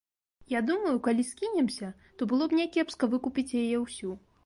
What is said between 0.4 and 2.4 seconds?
Я думаю, калі скінемся, то